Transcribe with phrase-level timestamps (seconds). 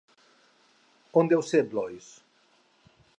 [1.21, 2.11] On deu ser, Blois?